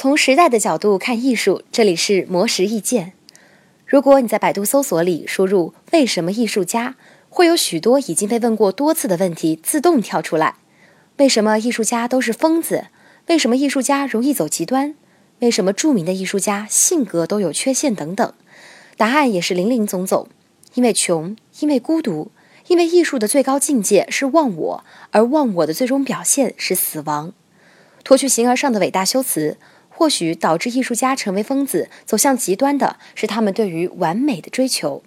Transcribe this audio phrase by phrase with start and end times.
[0.00, 3.12] 从时代的角度看艺术，这里是魔石意见。
[3.84, 6.94] 如果你在百度搜索里输入“为什么艺术家”，
[7.28, 10.54] 会有许多已经被问过多次的问题自动跳出来。
[11.18, 12.86] 为什么艺术家都是疯子？
[13.26, 14.94] 为什么艺术家容易走极端？
[15.40, 17.94] 为什么著名的艺术家性格都有缺陷？
[17.94, 18.32] 等等，
[18.96, 20.28] 答案也是林林总总。
[20.72, 22.30] 因为穷，因为孤独，
[22.68, 27.34] 因为艺术的最高境界是忘我，而忘我的最终表现是死亡。
[28.02, 29.58] 脱去形而上的伟大修辞。
[30.00, 35.02] 或许导致艺术家成为疯子、走向极端的是他们对于完美的追求。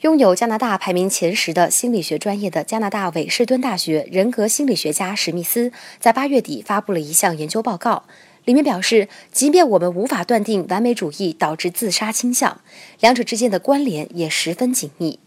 [0.00, 5.70] 拥有加拿大排名前十的心理学专业的加拿大韦士敦大学人格心理学家史密斯，
[6.00, 8.02] 在八月底发布了一项研究报告，
[8.44, 12.60] 里面表示，即便我们无法断定完美主义导致自杀倾向，
[12.98, 15.20] 两者之间的关联也十分紧密。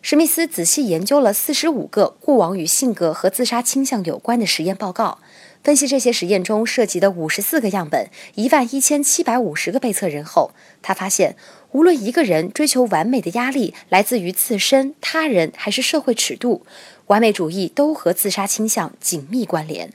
[0.00, 5.18] 史密斯仔细研究了四十五个过往与性格和自杀倾向有关的实验报告。
[5.68, 11.36] 分析这些实验中涉及的五十四个样本、一万一千七百五十个被测人后，他发现，
[11.72, 16.64] 无论一个人追求完美的压力来自于自身、他人还是社会尺度，
[17.08, 19.92] 完美主义都和自杀倾向紧密关联。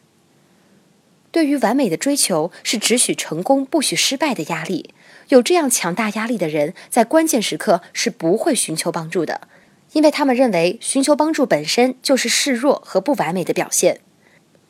[1.32, 4.94] 对于完美的追求是只许成功不许失败的压力，
[5.30, 9.48] 有这样强大压力的人，在关键时刻是不会寻求帮助的，
[9.94, 14.02] 因为他们认为寻求帮助本身就是示弱和不完美的表现。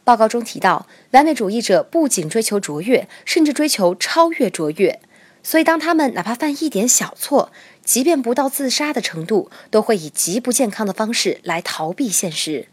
[0.03, 4.99] 报告中提到，完美主义者不仅追求卓越，甚至追求超越卓越。
[5.41, 7.51] 所以，当他们哪怕犯一点小错，
[7.83, 12.67] 即便不到自杀的程度，都会以极不健康的方式来逃避现实，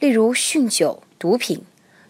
[0.00, 1.64] 例如酗酒、毒品，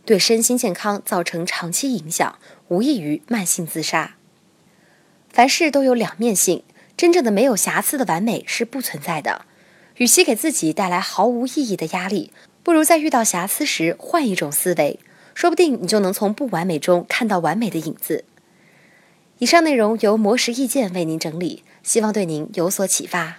[0.05, 2.39] 对身心健康造成长期影响，
[2.69, 4.17] 无异于慢性自杀。
[5.31, 6.63] 凡事都有两面性，
[6.97, 9.45] 真正的没有瑕疵的完美是不存在的。
[9.97, 12.31] 与其给自己带来毫无意义的压力。
[12.67, 14.99] 不如在遇到瑕疵时换一种思维，
[15.35, 18.25] 说不定你就能从不完美中看到完美的影子。
[19.39, 23.39] 以上内容由魔石意见为您整理，希望对您有所启发。